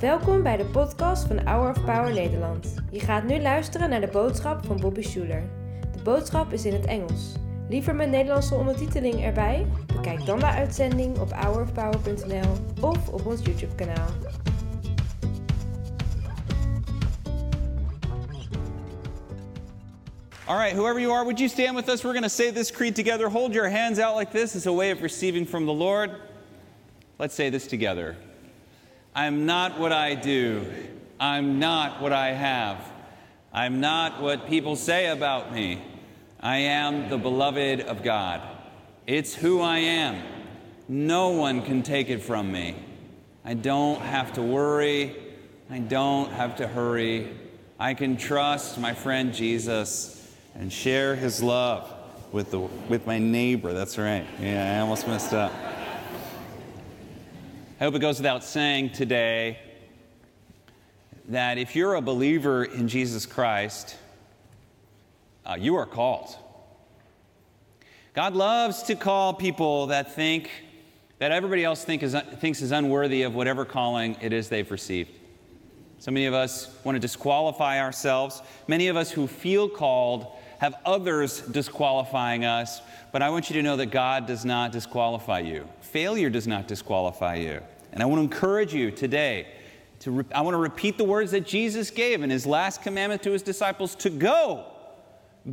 [0.00, 2.74] Welkom bij de podcast van Hour of Power Nederland.
[2.90, 5.42] Je gaat nu luisteren naar de boodschap van Bobby Schuler.
[5.96, 7.32] De boodschap is in het Engels.
[7.68, 9.66] Liever met Nederlandse ondertiteling erbij?
[9.94, 14.08] Bekijk dan de uitzending op hourofpower.nl of op ons YouTube kanaal.
[20.46, 22.02] All right, whoever you are, would you stand with us?
[22.02, 23.28] We're going to say this creed together.
[23.28, 26.10] Hold your hands out like this as a way of receiving from the Lord.
[27.20, 28.16] Let's say this together.
[29.14, 30.64] I'm not what I do.
[31.20, 32.82] I'm not what I have.
[33.52, 35.82] I'm not what people say about me.
[36.40, 38.40] I am the beloved of God.
[39.06, 40.22] It's who I am.
[40.88, 42.74] No one can take it from me.
[43.44, 45.14] I don't have to worry.
[45.68, 47.36] I don't have to hurry.
[47.78, 51.92] I can trust my friend Jesus and share his love
[52.32, 53.74] with, the, with my neighbor.
[53.74, 54.24] That's right.
[54.40, 55.52] Yeah, I almost messed up.
[57.80, 59.58] I hope it goes without saying today
[61.28, 63.96] that if you're a believer in Jesus Christ,
[65.46, 66.36] uh, you are called.
[68.12, 70.50] God loves to call people that think
[71.20, 75.12] that everybody else think is, thinks is unworthy of whatever calling it is they've received.
[76.00, 78.42] So many of us want to disqualify ourselves.
[78.68, 80.26] Many of us who feel called
[80.58, 85.40] have others disqualifying us, but I want you to know that God does not disqualify
[85.40, 85.68] you.
[85.80, 87.60] Failure does not disqualify you.
[87.92, 89.48] And I want to encourage you today
[90.00, 93.22] to re- I want to repeat the words that Jesus gave in his last commandment
[93.24, 94.66] to his disciples to go.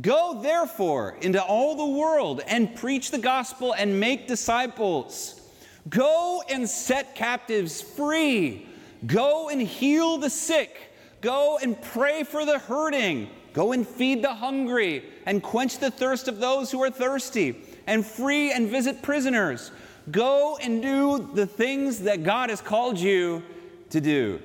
[0.00, 5.40] Go therefore into all the world and preach the gospel and make disciples.
[5.88, 8.66] Go and set captives free.
[9.06, 10.76] Go and heal the sick.
[11.20, 13.30] Go and pray for the hurting.
[13.58, 17.56] Go and feed the hungry, and quench the thirst of those who are thirsty,
[17.88, 19.72] and free and visit prisoners.
[20.12, 23.42] Go and do the things that God has called you
[23.90, 24.40] to do.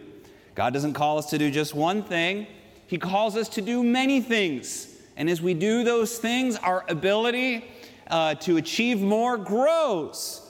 [0.55, 2.47] God doesn't call us to do just one thing,
[2.87, 4.87] He calls us to do many things.
[5.15, 7.65] And as we do those things, our ability
[8.07, 10.41] uh, to achieve more grows.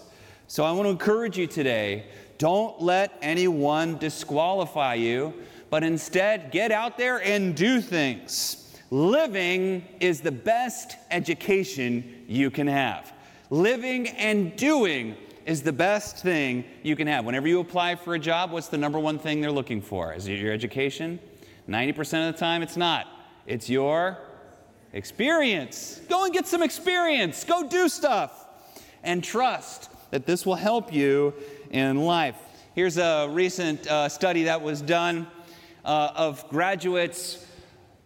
[0.48, 2.06] So I want to encourage you today
[2.38, 5.34] don't let anyone disqualify you
[5.74, 8.63] but instead get out there and do things.
[8.94, 13.12] Living is the best education you can have.
[13.50, 15.16] Living and doing
[15.48, 17.26] is the best thing you can have.
[17.26, 20.14] Whenever you apply for a job, what's the number one thing they're looking for?
[20.14, 21.20] Is it your education?
[21.68, 23.08] 90% of the time, it's not.
[23.48, 24.20] It's your
[24.94, 26.00] experience.
[26.08, 27.44] Go and get some experience.
[27.46, 28.46] Go do stuff.
[29.02, 31.34] And trust that this will help you
[31.72, 32.38] in life.
[32.76, 35.26] Here's a recent uh, study that was done
[35.84, 37.44] uh, of graduates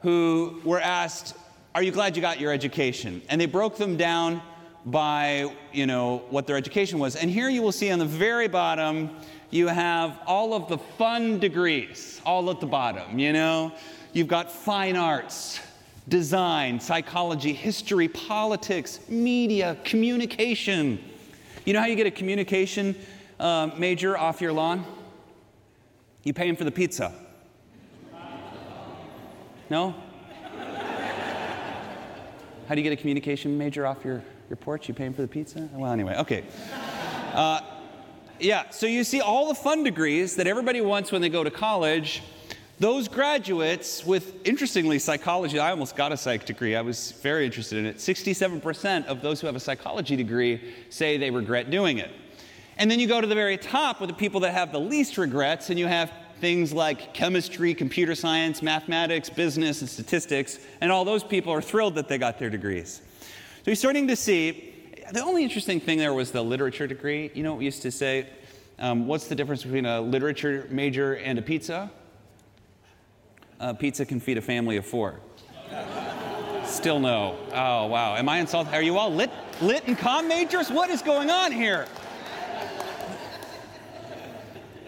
[0.07, 1.35] who were asked,
[1.75, 3.21] Are you glad you got your education?
[3.27, 4.41] And they broke them down
[4.85, 7.17] by you know what their education was.
[7.17, 9.09] And here you will see on the very bottom
[9.49, 13.73] you have all of the fun degrees all at the bottom you know?
[14.13, 15.59] You've got fine arts
[16.07, 21.03] design psychology history politics media communication.
[21.65, 22.95] You know how you get a communication
[23.41, 24.85] uh, major off your lawn?
[26.23, 27.26] You pay him for the pizza
[29.69, 29.93] no?
[32.67, 34.87] How do you get a communication major off your, your porch?
[34.87, 35.69] You paying for the pizza?
[35.73, 36.43] Well, anyway, okay.
[37.33, 37.61] Uh,
[38.39, 41.51] yeah, so you see all the fun degrees that everybody wants when they go to
[41.51, 42.23] college.
[42.79, 46.75] Those graduates with, interestingly, psychology, I almost got a psych degree.
[46.75, 47.97] I was very interested in it.
[47.97, 52.11] 67% of those who have a psychology degree say they regret doing it.
[52.77, 55.17] And then you go to the very top with the people that have the least
[55.17, 61.05] regrets, and you have things like chemistry, computer science, mathematics, business, and statistics, and all
[61.05, 63.01] those people are thrilled that they got their degrees.
[63.21, 64.73] So you're starting to see
[65.11, 67.31] the only interesting thing there was the literature degree.
[67.33, 68.27] You know, what we used to say,
[68.79, 71.91] um, what's the difference between a literature major and a pizza?
[73.59, 75.19] A pizza can feed a family of four.
[76.65, 77.37] Still no.
[77.53, 78.15] Oh, wow.
[78.15, 78.73] Am I insulted?
[78.73, 79.31] Are you all lit,
[79.61, 80.69] lit and com majors?
[80.69, 81.87] What is going on here?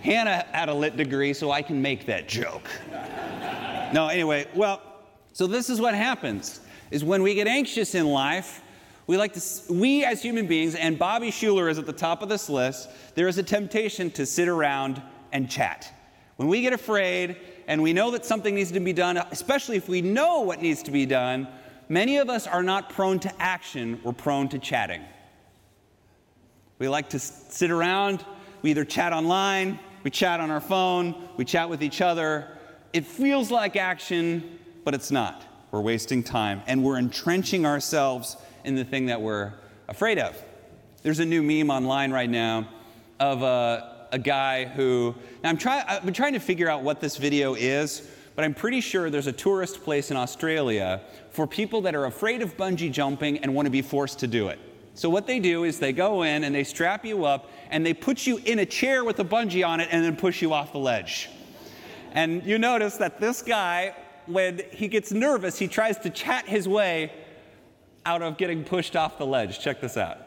[0.01, 2.69] Hannah had a lit degree, so I can make that joke.
[3.93, 4.81] no, anyway, well,
[5.33, 6.61] so this is what happens
[6.91, 8.61] is when we get anxious in life,
[9.07, 12.29] we like to we as human beings and Bobby Schuller is at the top of
[12.29, 15.01] this list, there is a temptation to sit around
[15.31, 15.91] and chat.
[16.35, 17.37] When we get afraid
[17.67, 20.83] and we know that something needs to be done, especially if we know what needs
[20.83, 21.47] to be done,
[21.89, 25.01] many of us are not prone to action, we're prone to chatting.
[26.77, 28.23] We like to sit around,
[28.61, 32.47] we either chat online, we chat on our phone, we chat with each other.
[32.93, 35.45] It feels like action, but it's not.
[35.71, 39.53] We're wasting time and we're entrenching ourselves in the thing that we're
[39.87, 40.35] afraid of.
[41.03, 42.67] There's a new meme online right now
[43.19, 46.99] of a, a guy who, now I'm trying, I've been trying to figure out what
[46.99, 51.01] this video is, but I'm pretty sure there's a tourist place in Australia
[51.31, 54.47] for people that are afraid of bungee jumping and want to be forced to do
[54.47, 54.59] it.
[54.99, 57.93] So what they do is they go in and they strap you up and they
[57.93, 60.73] put you in a chair with a bungee on it and then push you off
[60.73, 61.29] the ledge.
[62.11, 66.67] And you notice that this guy, when he gets nervous, he tries to chat his
[66.67, 67.13] way
[68.05, 69.61] out of getting pushed off the ledge.
[69.61, 70.17] Check this out.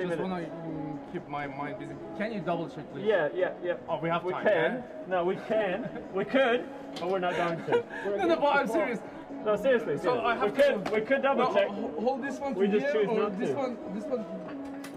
[0.00, 1.92] I Just wanna mm, keep my mind busy.
[2.18, 3.04] Can you double check, please?
[3.06, 3.74] Yeah, yeah, yeah.
[3.88, 4.72] Oh, we have we time, can.
[4.72, 4.82] yeah?
[5.06, 5.88] No, we can.
[6.12, 6.64] we could,
[6.98, 7.84] but we're not going to.
[8.04, 8.98] We're No, no, but I'm serious.
[9.44, 9.98] No, seriously.
[9.98, 10.20] So.
[10.20, 10.62] I have we to.
[10.62, 10.90] could.
[10.90, 11.68] We could double No, check.
[11.68, 13.56] hold this one We just here, choose or not this to.
[13.56, 14.24] one, this one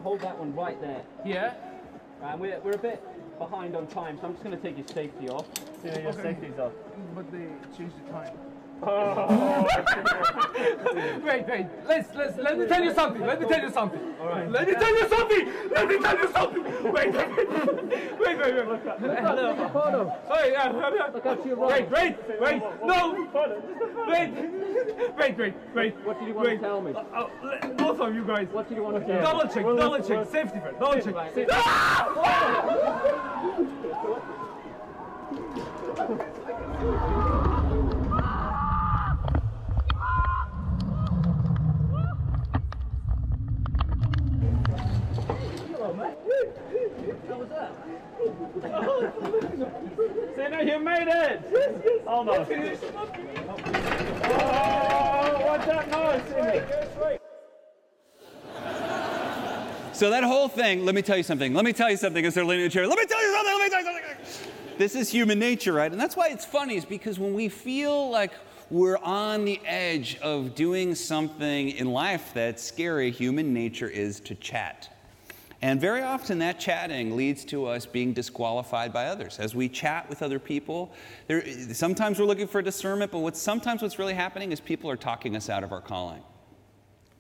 [0.04, 1.02] hold that one right there.
[1.24, 1.54] here.
[2.24, 3.04] And we're, we're a bit
[3.38, 5.46] behind on time, so I'm just going to take your safety off.
[5.82, 6.22] See your Okay.
[6.24, 6.72] safety's off.
[7.14, 7.48] But they
[7.78, 8.34] changed the time.
[8.84, 9.68] Oh,
[11.26, 11.66] Wait, wait.
[11.88, 13.22] Let's let's let me tell you something.
[13.26, 14.00] Let me tell you something.
[14.22, 14.52] All right.
[14.52, 15.52] Let me tell you something.
[15.72, 16.64] Let me tell you something.
[16.94, 17.16] Wait,
[18.38, 19.00] wait, wait, wait, wait.
[19.02, 19.02] wait.
[19.02, 20.28] Look up.
[20.28, 21.08] Sorry, yeah, yeah.
[21.14, 21.92] Look up to your Wait, right.
[21.92, 22.62] wait, wait.
[22.86, 22.98] No.
[24.08, 24.32] Wait,
[25.18, 25.96] wait, wait, wait.
[26.06, 26.56] What did you want wait.
[26.56, 26.92] to tell me?
[26.94, 28.48] Uh, uh, oh, let- both of you guys.
[28.52, 29.22] What did you want to tell me?
[29.22, 31.16] Double check, We'll double look- check, safety first, double check.
[31.16, 31.48] Right.
[31.52, 32.06] Ah!
[35.98, 37.14] Safety.
[50.36, 52.04] Sina, you made it.
[52.08, 52.52] Almost.
[54.24, 57.20] Oh, what's that noise, Sina?
[59.94, 61.54] So that whole thing, let me tell you something.
[61.56, 62.86] Let me tell you something as they're leaning in a chair.
[62.88, 63.54] Let me tell you something.
[63.54, 64.04] Let me tell you something.
[64.78, 65.92] This is human nature, right?
[65.92, 68.32] And that's why it's funny, is because when we feel like
[68.70, 74.36] we're on the edge of doing something in life that's scary, human nature is to
[74.36, 74.90] chat.
[75.62, 79.40] And very often that chatting leads to us being disqualified by others.
[79.40, 80.92] As we chat with other people,
[81.26, 81.44] there,
[81.74, 85.36] sometimes we're looking for discernment, but what's, sometimes what's really happening is people are talking
[85.36, 86.22] us out of our calling.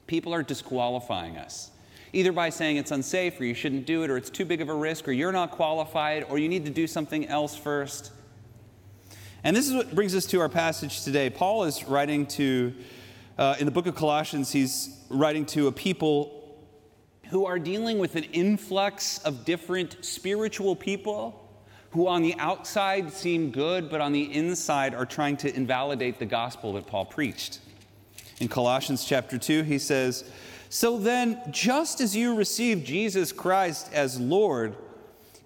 [0.05, 1.71] People are disqualifying us,
[2.13, 4.69] either by saying it's unsafe or you shouldn't do it or it's too big of
[4.69, 8.11] a risk or you're not qualified or you need to do something else first.
[9.43, 11.31] And this is what brings us to our passage today.
[11.31, 12.73] Paul is writing to,
[13.39, 16.36] uh, in the book of Colossians, he's writing to a people
[17.29, 21.43] who are dealing with an influx of different spiritual people
[21.91, 26.25] who on the outside seem good, but on the inside are trying to invalidate the
[26.25, 27.59] gospel that Paul preached.
[28.39, 30.23] In Colossians chapter 2, he says,
[30.69, 34.75] So then, just as you received Jesus Christ as Lord,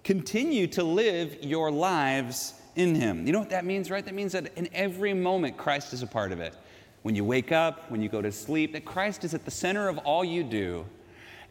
[0.04, 3.26] continue to live your lives in him.
[3.26, 4.04] You know what that means, right?
[4.04, 6.54] That means that in every moment, Christ is a part of it.
[7.02, 9.88] When you wake up, when you go to sleep, that Christ is at the center
[9.88, 10.84] of all you do,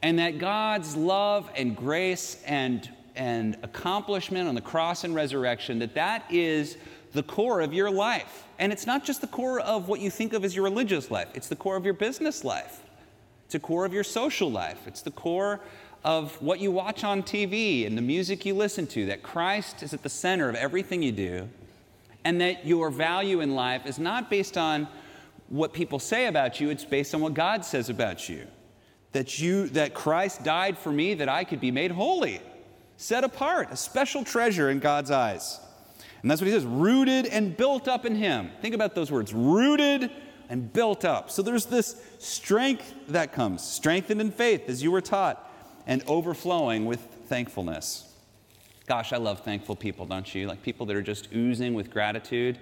[0.01, 5.93] and that God's love and grace and, and accomplishment on the cross and resurrection, that
[5.95, 6.77] that is
[7.13, 8.45] the core of your life.
[8.57, 11.27] And it's not just the core of what you think of as your religious life,
[11.33, 12.81] it's the core of your business life.
[13.45, 14.87] It's the core of your social life.
[14.87, 15.59] It's the core
[16.03, 19.93] of what you watch on TV and the music you listen to, that Christ is
[19.93, 21.49] at the center of everything you do,
[22.23, 24.87] and that your value in life is not based on
[25.49, 28.47] what people say about you, it's based on what God says about you.
[29.13, 32.41] That you that Christ died for me that I could be made holy,
[32.97, 35.59] set apart, a special treasure in God's eyes.
[36.21, 38.51] And that's what he says, rooted and built up in him.
[38.61, 40.11] Think about those words, rooted
[40.49, 41.31] and built up.
[41.31, 45.49] So there's this strength that comes, strengthened in faith as you were taught,
[45.87, 48.07] and overflowing with thankfulness.
[48.85, 50.47] Gosh, I love thankful people, don't you?
[50.47, 52.59] Like people that are just oozing with gratitude.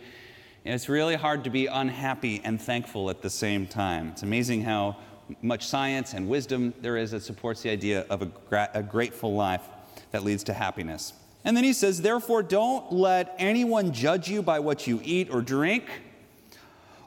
[0.64, 4.10] And it's really hard to be unhappy and thankful at the same time.
[4.10, 4.98] It's amazing how
[5.42, 9.34] much science and wisdom there is that supports the idea of a, gra- a grateful
[9.34, 9.64] life
[10.12, 11.14] that leads to happiness.
[11.44, 15.42] And then he says, Therefore, don't let anyone judge you by what you eat or
[15.42, 15.86] drink,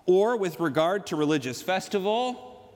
[0.06, 2.72] or with regard to religious festival,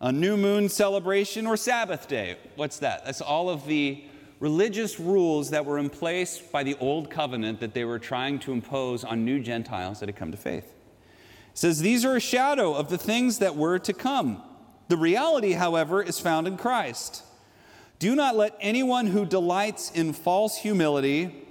[0.00, 2.36] a new moon celebration, or Sabbath day.
[2.56, 3.04] What's that?
[3.04, 4.02] That's all of the
[4.40, 8.52] religious rules that were in place by the old covenant that they were trying to
[8.52, 10.64] impose on new Gentiles that had come to faith.
[10.64, 14.42] It says, These are a shadow of the things that were to come.
[14.88, 17.22] The reality, however, is found in Christ.
[17.98, 21.44] Do not let anyone who delights in false humility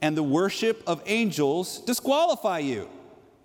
[0.00, 2.88] and the worship of angels disqualify you.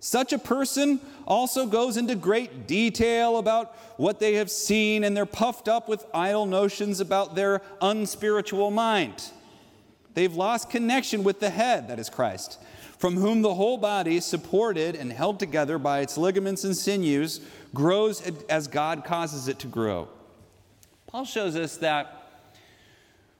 [0.00, 5.26] Such a person also goes into great detail about what they have seen, and they're
[5.26, 9.30] puffed up with idle notions about their unspiritual mind.
[10.14, 12.58] They've lost connection with the head, that is Christ,
[12.98, 17.40] from whom the whole body, supported and held together by its ligaments and sinews,
[17.72, 20.08] grows as God causes it to grow.
[21.06, 22.14] Paul shows us that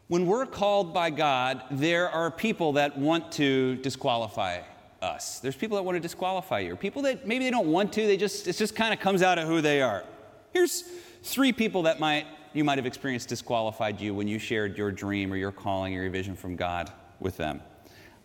[0.09, 4.63] When we're called by God, there are people that want to disqualify
[5.03, 5.39] us.
[5.41, 8.07] There's people that want to disqualify you, or people that maybe they don't want to,
[8.07, 10.05] they just it just kind of comes out of who they are.
[10.53, 10.83] Here's
[11.23, 15.31] three people that might you might have experienced disqualified you when you shared your dream
[15.31, 17.61] or your calling or your vision from God with them.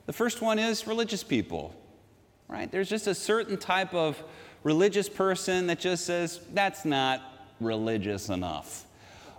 [0.06, 1.74] The first one is religious people.
[2.48, 2.72] Right?
[2.72, 4.22] There's just a certain type of
[4.64, 7.22] religious person that just says that's not
[7.60, 8.86] religious enough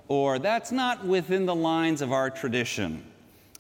[0.09, 3.05] or that's not within the lines of our tradition.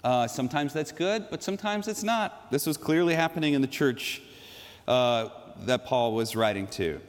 [0.02, 2.50] Uh, sometimes that's good, but sometimes it's not.
[2.50, 4.20] This was clearly happening in the church
[4.86, 5.30] uh,
[5.60, 7.00] that Paul was writing to.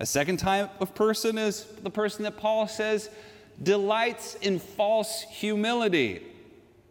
[0.00, 3.10] A second type of person is the person that Paul says
[3.62, 6.26] delights in false humility.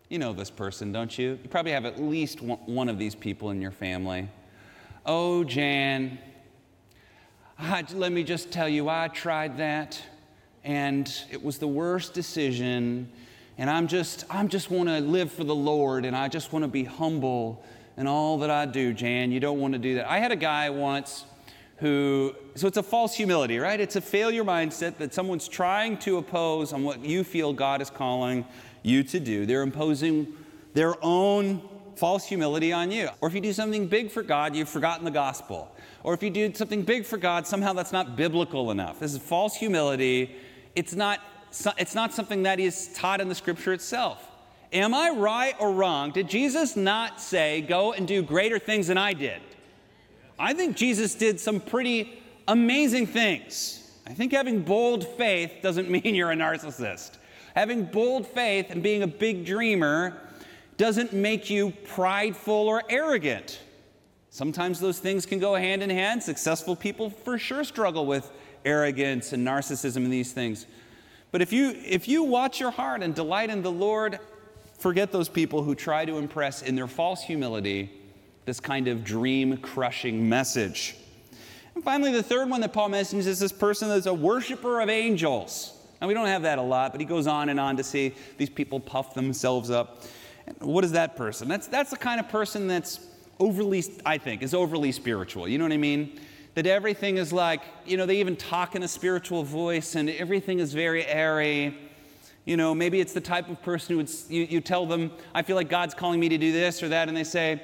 [0.10, 1.40] You know this person, don't you?
[1.42, 4.28] You probably have at least one of these people in your family.
[5.06, 6.20] Oh, Jan,
[7.58, 10.02] I, let me just tell you, I tried that
[10.64, 13.10] and it was the worst decision
[13.58, 16.64] and i'm just i'm just want to live for the lord and i just want
[16.64, 17.64] to be humble
[17.98, 20.36] in all that i do jan you don't want to do that i had a
[20.36, 21.26] guy once
[21.78, 26.18] who so it's a false humility right it's a failure mindset that someone's trying to
[26.18, 28.46] oppose on what you feel god is calling
[28.84, 30.28] you to do they're imposing
[30.74, 31.62] their own
[31.96, 35.12] false humility on you or if you do something big for god you've forgotten the
[35.12, 35.70] gospel
[36.04, 39.20] or if you do something big for god somehow that's not biblical enough this is
[39.20, 40.36] false humility
[40.80, 41.20] it's not,
[41.78, 44.26] it's not something that is taught in the scripture itself.
[44.72, 46.12] Am I right or wrong?
[46.12, 49.42] Did Jesus not say, Go and do greater things than I did?
[50.38, 53.92] I think Jesus did some pretty amazing things.
[54.08, 57.18] I think having bold faith doesn't mean you're a narcissist.
[57.60, 60.18] Having bold faith and being a big dreamer
[60.78, 63.60] doesn't make you prideful or arrogant.
[64.30, 66.24] Sometimes those things can go hand in hand.
[66.24, 68.32] Successful people for sure struggle with
[68.64, 70.68] arrogance and narcissism and these things.
[71.32, 74.20] But if you, if you watch your heart and delight in the Lord,
[74.78, 77.92] forget those people who try to impress in their false humility
[78.46, 80.96] this kind of dream crushing message.
[81.76, 84.90] And finally, the third one that Paul mentions is this person that's a worshiper of
[84.90, 85.76] angels.
[86.02, 88.14] Now, we don't have that a lot, but he goes on and on to see
[88.38, 90.04] these people puff themselves up.
[90.48, 91.48] And what is that person?
[91.48, 93.00] That's, that's the kind of person that's
[93.40, 95.48] overly, I think, is overly spiritual.
[95.48, 96.20] You know what I mean?
[96.56, 100.60] that everything is like, you know, they even talk in a spiritual voice and everything
[100.60, 101.78] is very airy.
[102.46, 105.42] You know, maybe it's the type of person who would, you, you tell them, I
[105.42, 107.62] feel like God's calling me to do this or that, and they say,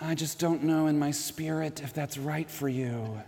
[0.00, 3.22] I just don't know in my spirit if that's right for you.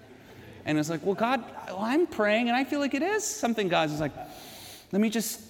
[0.67, 1.45] And it's like, well, God,
[1.77, 4.13] I'm praying and I feel like it is something God's is like,
[4.93, 5.41] let me just,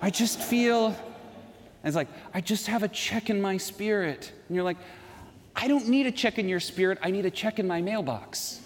[0.00, 0.96] I just feel, and
[1.84, 4.30] it's like, I just have a check in my spirit.
[4.48, 4.76] And you're like,
[5.56, 8.60] I don't need a check in your spirit, I need a check in my mailbox.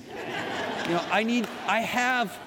[0.87, 2.39] you know, I need, I have,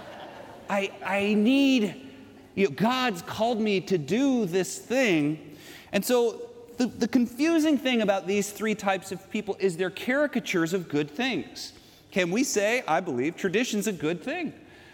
[0.69, 2.09] I, I need,
[2.53, 5.57] you know, God's called me to do this thing.
[5.91, 6.46] And so
[6.77, 11.09] the, the confusing thing about these three types of people is they're caricatures of good
[11.09, 11.73] things.
[12.11, 14.53] Can we say, I believe, tradition's a good thing?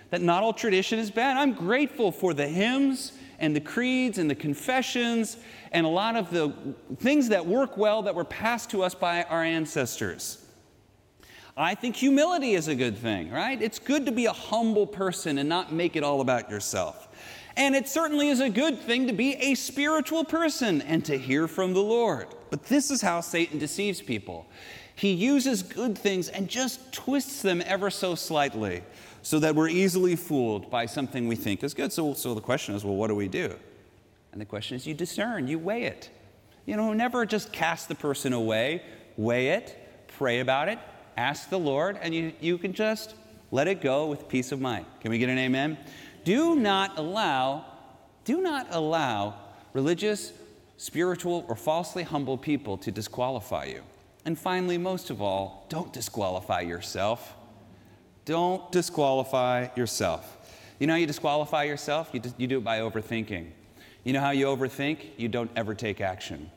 [0.09, 1.37] That not all tradition is bad.
[1.37, 5.37] I'm grateful for the hymns and the creeds and the confessions
[5.71, 6.53] and a lot of the
[6.97, 10.43] things that work well that were passed to us by our ancestors.
[11.55, 13.61] I think humility is a good thing, right?
[13.61, 17.02] It's good to be a humble person and not make it all about yourself.
[17.55, 21.47] And it certainly is a good thing to be a spiritual person and to hear
[21.47, 22.27] from the Lord.
[22.49, 24.47] But this is how Satan deceives people.
[24.95, 28.83] He uses good things and just twists them ever so slightly
[29.21, 31.91] so that we're easily fooled by something we think is good.
[31.91, 33.55] So, so the question is well, what do we do?
[34.31, 36.09] And the question is you discern, you weigh it.
[36.65, 38.83] You know, never just cast the person away,
[39.17, 40.79] weigh it, pray about it,
[41.17, 43.15] ask the Lord, and you, you can just
[43.51, 44.85] let it go with peace of mind.
[45.01, 45.77] Can we get an amen?
[46.23, 47.65] Do not allow,
[48.23, 49.35] do not allow
[49.73, 50.31] religious,
[50.77, 53.81] spiritual, or falsely humble people to disqualify you.
[54.25, 57.33] And finally, most of all, don't disqualify yourself.
[58.25, 60.37] Don't disqualify yourself.
[60.79, 62.09] You know how you disqualify yourself?
[62.13, 63.49] You, you do it by overthinking.
[64.03, 64.99] You know how you overthink?
[65.17, 66.49] You don't ever take action.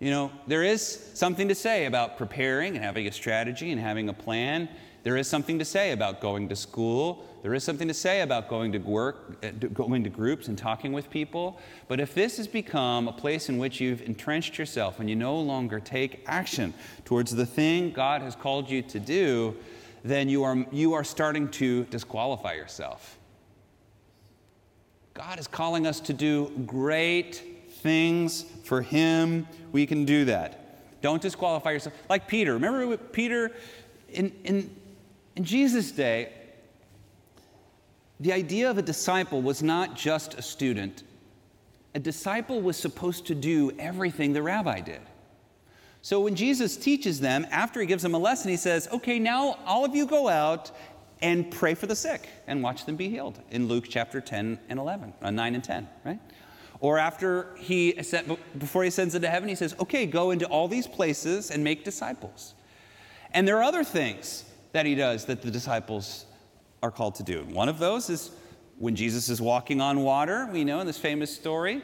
[0.00, 4.08] You know, there is something to say about preparing and having a strategy and having
[4.08, 4.68] a plan.
[5.08, 7.24] There is something to say about going to school.
[7.40, 10.92] There is something to say about going to work, uh, going to groups and talking
[10.92, 11.58] with people.
[11.88, 15.40] But if this has become a place in which you've entrenched yourself and you no
[15.40, 16.74] longer take action
[17.06, 19.56] towards the thing God has called you to do,
[20.04, 23.16] then you are, you are starting to disqualify yourself.
[25.14, 27.42] God is calling us to do great
[27.80, 29.48] things for Him.
[29.72, 31.00] We can do that.
[31.00, 31.94] Don't disqualify yourself.
[32.10, 32.52] Like Peter.
[32.52, 33.52] Remember Peter
[34.10, 34.70] in, in,
[35.38, 36.32] in Jesus' day?
[38.18, 41.04] The idea of a disciple was not just a student.
[41.94, 45.00] A disciple was supposed to do everything the rabbi did.
[46.02, 49.60] So when Jesus teaches them, after he gives them a lesson, he says, Okay, now
[49.64, 50.72] all of you go out
[51.22, 54.78] and pray for the sick and watch them be healed in Luke chapter 10 and
[54.80, 56.18] 11, uh, 9 and 10, right?
[56.80, 57.92] Or after he,
[58.58, 61.84] before he sends into heaven, he says, Okay, go into all these places and make
[61.84, 62.54] disciples.
[63.32, 66.26] And there are other things that he does that the disciples
[66.82, 67.44] are called to do.
[67.50, 68.30] One of those is
[68.78, 71.82] when Jesus is walking on water, we know in this famous story,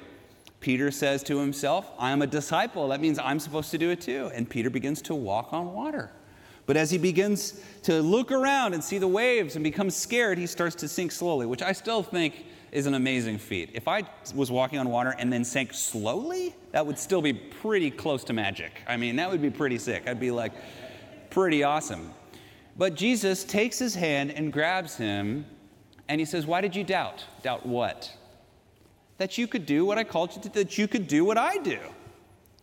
[0.60, 2.88] Peter says to himself, I'm a disciple.
[2.88, 4.30] That means I'm supposed to do it too.
[4.32, 6.10] And Peter begins to walk on water.
[6.66, 10.46] But as he begins to look around and see the waves and becomes scared, he
[10.46, 13.70] starts to sink slowly, which I still think is an amazing feat.
[13.74, 17.90] If I was walking on water and then sank slowly, that would still be pretty
[17.90, 18.72] close to magic.
[18.86, 20.08] I mean, that would be pretty sick.
[20.08, 20.52] I'd be like,
[21.28, 22.12] pretty awesome.
[22.76, 25.46] But Jesus takes his hand and grabs him,
[26.08, 27.24] and he says, Why did you doubt?
[27.42, 28.12] Doubt what?
[29.18, 31.58] That you could do what I called you to, that you could do what I
[31.58, 31.78] do.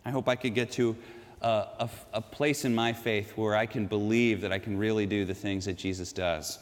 [0.04, 0.96] I hope I could get to
[1.42, 1.48] a,
[1.80, 5.26] a, a place in my faith where I can believe that I can really do
[5.26, 6.60] the things that Jesus does.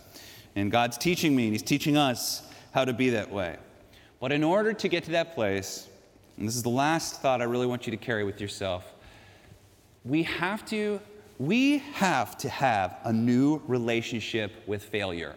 [0.55, 3.57] And God's teaching me, and He's teaching us how to be that way.
[4.19, 5.87] But in order to get to that place,
[6.37, 8.93] and this is the last thought I really want you to carry with yourself,
[10.05, 10.99] we have to
[11.39, 15.35] we have to have a new relationship with failure.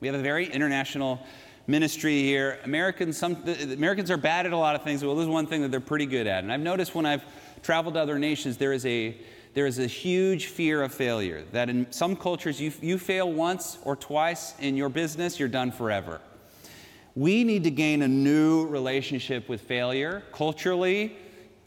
[0.00, 1.18] We have a very international
[1.66, 2.60] ministry here.
[2.64, 5.02] Americans, some, Americans are bad at a lot of things.
[5.02, 6.44] Well, this is one thing that they're pretty good at.
[6.44, 7.24] And I've noticed when I've
[7.62, 9.16] traveled to other nations, there is a,
[9.54, 11.44] there is a huge fear of failure.
[11.52, 15.72] That in some cultures, you, you fail once or twice in your business, you're done
[15.72, 16.20] forever.
[17.14, 21.16] We need to gain a new relationship with failure culturally,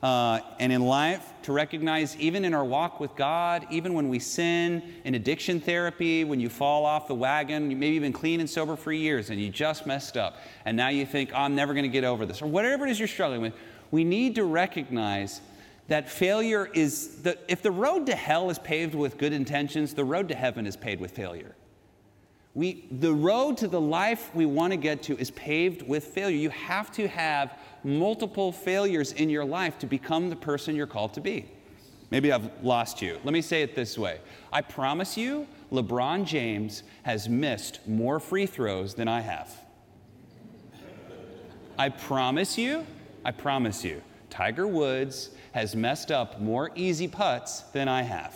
[0.04, 4.20] uh, and in life to recognize, even in our walk with God, even when we
[4.20, 8.39] sin, in addiction therapy, when you fall off the wagon, maybe you maybe even clean
[8.39, 11.56] and sober for years and you just messed up, and now you think, oh, I'm
[11.56, 13.54] never going to get over this, or whatever it is you're struggling with,
[13.89, 15.42] we need to recognize
[15.88, 20.03] that failure is, the, if the road to hell is paved with good intentions, the
[20.03, 21.55] road to heaven is paved with failure.
[22.53, 26.36] We, the road to the life we want to get to is paved with failure.
[26.36, 31.13] You have to have multiple failures in your life to become the person you're called
[31.13, 31.46] to be.
[32.09, 33.20] Maybe I've lost you.
[33.24, 34.20] Let me say it this way
[34.51, 39.53] I promise you, LeBron James has missed more free throws than I have.
[41.77, 42.85] I promise you,
[43.24, 48.35] I promise you, Tiger Woods has messed up more easy putts than I have.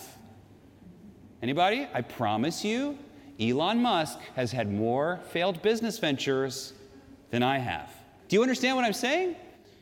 [1.42, 1.88] Anybody?
[1.94, 2.98] I promise you,
[3.40, 6.74] Elon Musk has had more failed business ventures
[7.32, 7.90] than I have.
[8.32, 9.36] Do you understand what I'm saying?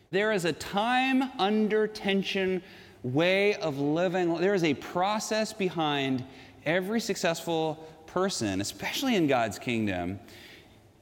[0.10, 2.64] There is a time under tension
[3.04, 4.36] way of living.
[4.42, 6.26] There is a process behind
[6.66, 10.20] every successful person, especially in God's kingdom.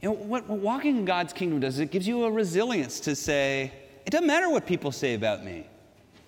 [0.01, 2.99] You know, what, what walking in God's kingdom does, is it gives you a resilience
[2.99, 3.71] to say,
[4.05, 5.65] it doesn't matter what people say about me.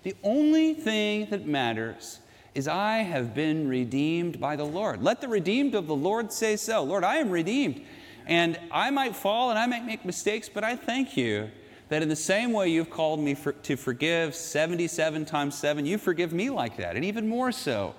[0.03, 2.19] The only thing that matters
[2.55, 5.03] is I have been redeemed by the Lord.
[5.03, 6.81] Let the redeemed of the Lord say so.
[6.81, 7.85] Lord, I am redeemed.
[8.29, 11.49] And I might fall and I might make mistakes, but I thank you
[11.89, 15.97] that in the same way you've called me for, to forgive 77 times 7, you
[15.97, 17.95] forgive me like that, and even more so.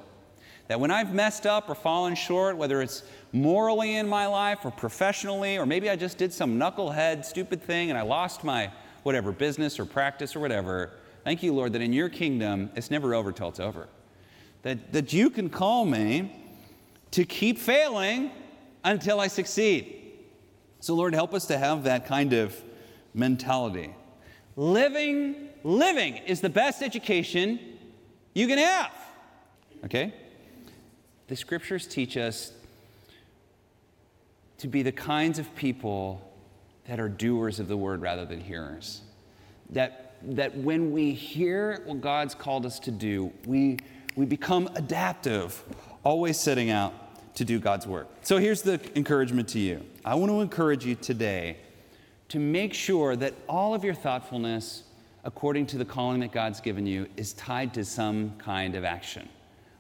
[0.68, 4.70] That when I've messed up or fallen short, whether it's morally in my life or
[4.70, 8.70] professionally, or maybe I just did some knucklehead, stupid thing and I lost my
[9.02, 10.92] whatever business or practice or whatever,
[11.24, 13.88] thank you, Lord, that in your kingdom it's never over till it's over.
[14.62, 16.30] That, that you can call me
[17.10, 18.30] to keep failing
[18.84, 19.99] until I succeed.
[20.80, 22.58] So, Lord, help us to have that kind of
[23.12, 23.94] mentality.
[24.56, 27.60] Living, living is the best education
[28.34, 28.92] you can have.
[29.84, 30.14] Okay?
[31.28, 32.52] The scriptures teach us
[34.58, 36.26] to be the kinds of people
[36.86, 39.02] that are doers of the word rather than hearers.
[39.70, 43.78] That, that when we hear what God's called us to do, we,
[44.16, 45.62] we become adaptive,
[46.04, 46.94] always setting out
[47.34, 48.08] to do God's work.
[48.22, 51.56] So here's the encouragement to you I want to encourage you today
[52.28, 54.84] to make sure that all of your thoughtfulness,
[55.24, 59.28] according to the calling that God's given you, is tied to some kind of action.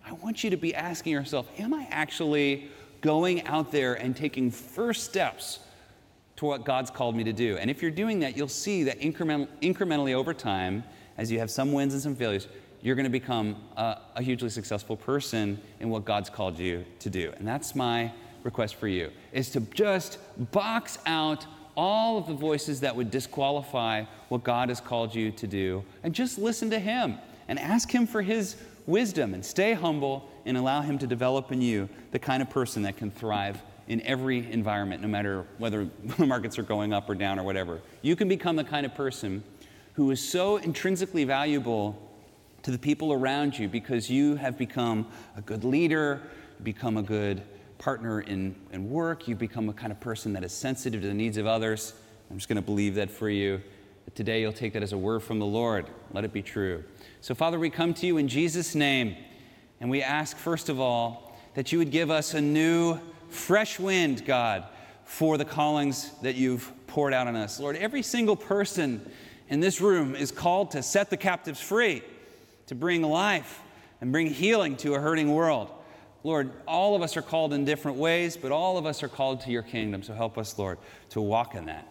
[0.04, 2.68] I want you to be asking yourself Am I actually
[3.00, 5.60] going out there and taking first steps
[6.36, 7.56] to what God's called me to do?
[7.56, 10.82] And if you're doing that, you'll see that increment, incrementally over time,
[11.18, 12.48] as you have some wins and some failures,
[12.82, 17.10] you're going to become a, a, hugely successful person in what God's called you to
[17.10, 17.32] do.
[17.36, 18.12] And that's my
[18.42, 20.18] request for you, is to just
[20.52, 25.46] box out all of the voices that would disqualify what God has called you to
[25.46, 30.28] do and just listen to Him and ask Him for His wisdom and stay humble
[30.46, 34.00] and allow Him to develop in you the kind of person that can thrive in
[34.02, 35.88] every environment, no matter whether
[36.18, 37.80] the markets are going up or down or whatever.
[38.02, 39.42] You can become the kind of person
[39.94, 42.09] who is so intrinsically valuable
[42.62, 46.22] to the people around you because you have become a good leader,
[46.62, 47.42] become a good
[47.78, 51.14] partner in, in work, you've become a kind of person that is sensitive to the
[51.14, 51.94] needs of others.
[52.30, 53.60] I'm just going to believe that for you.
[54.14, 55.86] Today, you'll take that as a word from the Lord.
[56.12, 56.84] Let it be true.
[57.20, 59.16] So, Father, we come to you in Jesus' name,
[59.80, 64.26] and we ask, first of all, that you would give us a new, fresh wind,
[64.26, 64.64] God,
[65.04, 67.60] for the callings that you've poured out on us.
[67.60, 69.08] Lord, every single person
[69.48, 72.02] in this room is called to set the captives free,
[72.70, 73.62] to bring life
[74.00, 75.68] and bring healing to a hurting world.
[76.22, 79.40] Lord, all of us are called in different ways, but all of us are called
[79.40, 80.04] to your kingdom.
[80.04, 80.78] So help us, Lord,
[81.08, 81.84] to walk in that.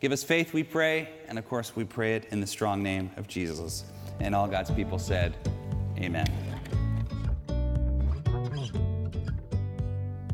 [0.00, 1.08] Give us faith, we pray.
[1.28, 3.84] And of course, we pray it in the strong name of Jesus.
[4.20, 5.32] And all God's people said,
[5.98, 6.26] Amen.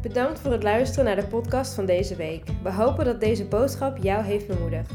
[0.03, 2.45] Bedankt voor het luisteren naar de podcast van deze week.
[2.63, 4.93] We hopen dat deze boodschap jou heeft bemoedigd.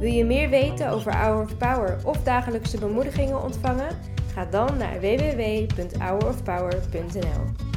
[0.00, 4.18] Wil je meer weten over Hour of Power of dagelijkse bemoedigingen ontvangen?
[4.34, 7.69] Ga dan naar www.hourofpower.nl.